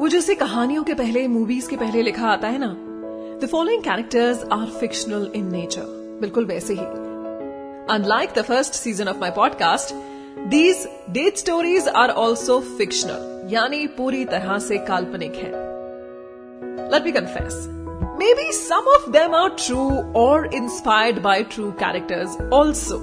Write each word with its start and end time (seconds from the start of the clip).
वो 0.00 0.08
जैसे 0.08 0.34
कहानियों 0.34 0.82
के 0.84 0.94
पहले 0.94 1.26
मूवीज़ 1.28 1.68
के 1.70 1.76
पहले 1.76 2.02
लिखा 2.02 2.26
आता 2.28 2.48
है 2.48 2.58
ना 2.58 2.74
the 3.42 3.48
following 3.52 3.82
characters 3.82 4.44
are 4.52 4.66
fictional 4.80 5.30
in 5.34 5.50
nature 5.52 6.18
बिल्कुल 6.20 6.46
वैसे 6.46 6.74
ही 6.74 6.84
unlike 7.94 8.30
the 8.38 8.42
first 8.42 8.74
season 8.74 9.08
of 9.08 9.18
my 9.20 9.30
podcast 9.36 9.94
these 10.50 10.86
date 11.10 11.36
stories 11.36 11.88
are 11.88 12.10
also 12.24 12.60
fictional 12.78 13.48
यानी 13.52 13.86
पूरी 13.96 14.24
तरह 14.24 14.58
से 14.68 14.78
काल्पनिक 14.86 15.34
है 15.34 15.52
let 16.92 17.04
me 17.04 17.12
confess 17.12 17.68
Maybe 18.20 18.52
some 18.52 18.86
of 18.88 19.12
them 19.12 19.34
are 19.34 19.48
true 19.56 19.92
or 20.12 20.44
inspired 20.46 21.22
by 21.22 21.42
true 21.44 21.72
characters 21.72 22.36
also. 22.50 22.98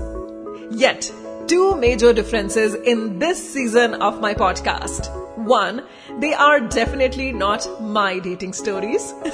Yet, 0.69 1.11
two 1.47 1.75
major 1.75 2.13
differences 2.13 2.75
in 2.75 3.17
this 3.17 3.41
season 3.53 3.95
of 3.95 4.21
my 4.21 4.35
podcast. 4.35 5.09
One, 5.46 5.82
they 6.20 6.34
are 6.34 6.60
definitely 6.60 7.32
not 7.32 7.66
my 7.80 8.18
dating 8.18 8.52
stories. 8.52 9.12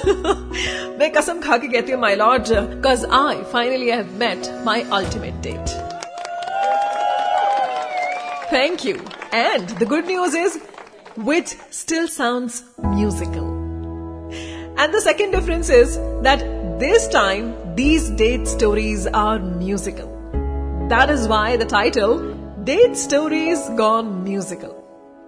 मैं 0.99 1.11
कसम 1.13 1.41
खा 1.41 1.57
के 1.57 1.67
कहती 1.67 1.91
हूँ 1.91 1.99
my 2.01 2.13
lord, 2.15 2.51
cause 2.87 3.05
I 3.05 3.43
finally 3.51 3.89
have 3.89 4.13
met 4.17 4.49
my 4.65 4.83
ultimate 4.99 5.41
date. 5.41 5.75
Thank 8.51 8.83
you. 8.83 8.99
And 9.31 9.69
the 9.81 9.85
good 9.85 10.05
news 10.07 10.33
is, 10.33 10.59
which 11.15 11.55
still 11.69 12.07
sounds 12.07 12.63
musical. 12.79 13.47
And 14.77 14.93
the 14.93 15.01
second 15.01 15.31
difference 15.31 15.69
is 15.69 15.97
that 16.23 16.39
this 16.79 17.07
time 17.09 17.75
these 17.75 18.09
date 18.09 18.47
stories 18.47 19.05
are 19.07 19.37
musical. 19.39 20.07
That 20.89 21.09
is 21.09 21.27
why 21.27 21.57
the 21.57 21.65
title 21.65 22.35
Date 22.63 22.95
Stories 22.97 23.69
Gone 23.77 24.23
Musical. 24.23 24.82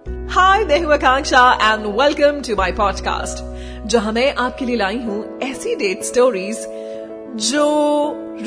Hi, 0.07 0.67
मैं 0.67 0.83
हूँ 0.83 0.93
Akanksha 0.93 1.39
and 1.53 1.85
welcome 2.01 2.41
to 2.41 2.55
my 2.55 2.71
podcast 2.71 3.37
जहाँ 3.87 4.11
मैं 4.13 4.35
आपके 4.35 4.65
लिए 4.65 4.75
लाई 4.75 4.97
हूँ 4.97 5.39
ऐसी 5.39 5.75
date 5.75 6.03
stories 6.03 6.57
जो 7.49 7.65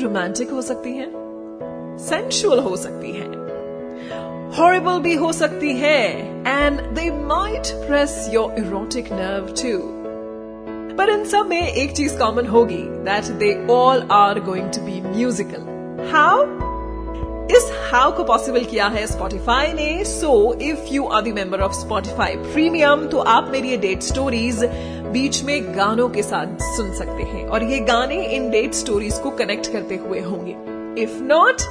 romantic 0.01 0.51
हो 0.51 0.61
सकती 0.61 0.89
हैं, 0.89 1.11
सेंशुअल 1.99 2.59
हो 2.59 2.75
सकती 2.75 3.11
हैं, 3.11 3.29
हॉरिबल 4.57 4.99
भी 4.99 5.15
हो 5.15 5.33
सकती 5.33 5.73
है 5.73 6.19
and 6.57 6.81
they 6.81 7.11
might 7.11 7.67
press 7.87 8.29
your 8.33 8.55
erotic 8.59 9.05
nerve 9.11 9.45
too 9.45 9.77
पर 10.97 11.09
इन 11.09 11.25
सब 11.25 11.45
में 11.45 11.73
एक 11.73 11.91
चीज़ 11.91 12.17
कॉमन 12.19 12.47
होगी 12.47 12.83
that 12.83 13.23
they 13.23 13.67
all 13.67 14.07
are 14.11 14.39
going 14.39 14.69
to 14.69 14.81
be 14.81 15.01
musical 15.01 15.61
how 16.13 16.43
is 17.47 17.71
how 17.91 18.11
को 18.17 18.23
पॉसिबल 18.23 18.63
किया 18.65 18.85
है 18.87 19.05
स्पॉटिफाई 19.07 19.71
ने? 19.73 20.03
So 20.05 20.31
if 20.63 20.93
you 20.93 21.05
are 21.05 21.21
the 21.21 21.33
member 21.35 21.61
of 21.61 21.73
Spotify 21.73 22.35
premium 22.35 23.05
तो 23.07 23.19
आप 23.19 23.49
मेरी 23.51 23.69
ये 23.69 23.77
डेट 23.77 24.01
स्टोरीज 24.01 24.63
बीच 25.13 25.41
में 25.43 25.77
गानों 25.77 26.07
के 26.09 26.23
साथ 26.23 26.61
सुन 26.65 26.93
सकते 26.97 27.23
हैं। 27.23 27.45
और 27.47 27.63
ये 27.63 27.79
गाने 27.87 28.23
इन 28.35 28.49
डेट 28.51 28.73
स्टोरीज 28.73 29.17
को 29.23 29.29
कनेक्ट 29.31 29.71
करते 29.71 29.95
हुए 29.97 30.19
होंगे। 30.21 30.55
If 31.03 31.17
not 31.23 31.61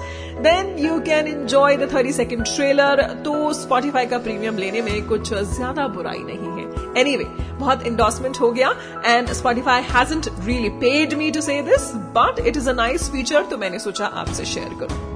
then 0.42 0.76
you 0.78 0.98
can 1.00 1.26
enjoy 1.28 1.76
the 1.76 1.88
thirty 1.94 2.12
second 2.12 2.44
trailer 2.46 3.02
तो 3.24 3.52
स्पॉटिफाई 3.52 4.06
का 4.06 4.18
प्रीमियम 4.18 4.58
लेने 4.58 4.82
में 4.82 5.06
कुछ 5.08 5.32
ज़्यादा 5.32 5.86
बुराई 5.88 6.18
नहीं 6.20 6.50
है। 6.50 6.64
एनी 7.00 7.14
anyway, 7.14 7.28
बहुत 7.60 7.86
इंडोर्समेंट 7.86 8.40
हो 8.40 8.50
गया। 8.50 8.74
And 9.06 9.32
Spotify 9.32 9.82
hasn't 9.92 10.28
really 10.40 10.68
paid 10.84 11.14
me 11.14 11.30
to 11.30 11.40
say 11.40 11.60
this 11.62 11.90
but 12.18 12.46
it 12.46 12.56
is 12.56 12.68
a 12.70 12.72
nice 12.74 13.10
feature 13.12 13.46
तो 13.50 13.58
मैंने 13.58 13.78
सोचा 13.78 14.06
आपसे 14.06 14.44
शेयर 14.44 14.76
करूँ। 14.80 15.09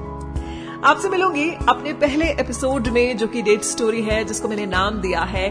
आपसे 0.85 1.09
मिलूँगी 1.09 1.51
अपने 1.69 1.93
पहले 1.93 2.27
एपिसोड 2.31 2.89
में 2.89 3.17
जो 3.17 3.27
कि 3.27 3.43
डेट 3.43 3.63
स्टोरी 3.63 4.01
है, 4.03 4.25
जिसको 4.25 4.49
मैंने 4.49 4.65
नाम 4.67 5.01
दिया 5.01 5.21
है 5.21 5.49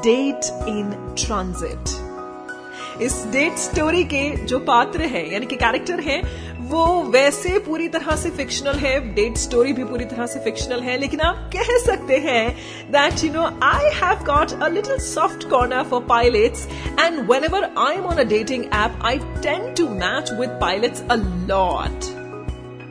डेट 0.00 0.44
इन 0.68 0.90
ट्रांजिट 1.18 3.02
इस 3.02 3.14
डेट 3.32 3.56
स्टोरी 3.56 4.02
के 4.04 4.22
जो 4.44 4.58
पात्र 4.58 5.02
है, 5.02 5.22
यानी 5.32 5.46
कि 5.46 5.56
कैरेक्टर 5.56 6.00
है, 6.00 6.20
वो 6.60 6.86
वैसे 7.02 7.58
पूरी 7.58 7.88
तरह 7.88 8.16
से 8.16 8.30
फिक्शनल 8.30 8.78
है 8.78 8.98
डेट 9.14 9.36
स्टोरी 9.36 9.72
भी 9.72 9.84
पूरी 9.84 10.04
तरह 10.04 10.26
से 10.26 10.40
फिक्शनल 10.40 10.80
है, 10.80 10.98
लेकिन 10.98 11.20
आप 11.20 11.50
कह 11.56 11.76
सकते 11.78 12.16
हैं 12.26 12.46
that 12.92 13.24
you 13.24 13.32
know 13.32 13.44
I 13.62 13.90
have 13.94 14.24
got 14.24 14.52
a 14.62 14.68
little 14.68 14.98
soft 14.98 15.48
corner 15.50 15.82
for 15.82 16.02
pilots 16.08 16.66
and 17.00 17.20
whenever 17.44 17.68
I 17.78 17.94
am 17.94 18.04
on 18.04 18.16
a 18.16 18.24
dating 18.24 18.64
app 18.64 19.00
I 19.04 19.18
tend 19.42 19.72
to 19.74 19.88
match 19.94 20.32
with 20.40 20.58
pilots 20.62 21.02
a 21.10 21.16
lot 21.48 22.13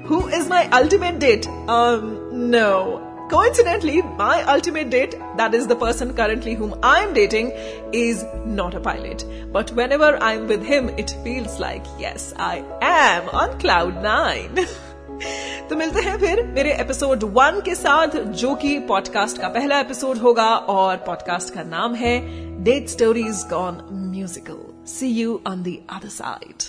Who 0.04 0.26
is 0.28 0.48
my 0.48 0.68
ultimate 0.70 1.18
date? 1.18 1.46
Um, 1.68 2.50
no. 2.50 3.04
Coincidentally, 3.30 4.00
my 4.18 4.42
ultimate 4.44 4.88
date, 4.88 5.16
that 5.36 5.54
is 5.54 5.66
the 5.66 5.76
person 5.76 6.14
currently 6.14 6.54
whom 6.54 6.74
I'm 6.82 7.12
dating, 7.12 7.50
is 7.92 8.24
not 8.46 8.74
a 8.74 8.80
pilot. 8.80 9.24
But 9.52 9.70
whenever 9.72 10.16
I'm 10.22 10.46
with 10.48 10.62
him, 10.62 10.88
it 10.90 11.14
feels 11.22 11.60
like, 11.60 11.84
yes, 11.98 12.32
I 12.38 12.64
am 12.80 13.28
on 13.30 13.58
cloud 13.60 14.02
nine. 14.02 14.66
तो 15.68 15.76
मिलते 15.76 16.00
हैं 16.00 16.16
फिर 16.18 16.42
मेरे 16.46 16.72
episode 16.80 17.24
one 17.36 17.60
के 17.64 17.74
साथ 17.74 18.16
जो 18.42 18.54
कि 18.62 18.78
podcast 18.88 19.38
का 19.38 19.48
पहला 19.58 19.80
एपिसोड 19.80 20.18
होगा 20.18 20.48
और 20.74 20.96
पॉडकास्ट 21.06 21.54
का 21.54 21.62
नाम 21.62 21.94
है 21.94 22.18
date 22.64 22.88
stories 22.88 23.44
gone 23.50 23.80
musical 24.14 24.66
see 24.92 25.08
you 25.20 25.40
on 25.46 25.62
the 25.62 25.76
other 25.96 26.08
side 26.08 26.62